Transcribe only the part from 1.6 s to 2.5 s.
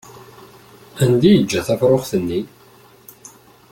tafṛuxt-nni?